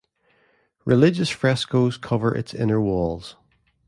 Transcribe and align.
Religious 0.83 1.29
frescoes 1.29 1.95
cover 1.95 2.33
its 2.33 2.55
inner 2.55 2.81
walls. 2.81 3.35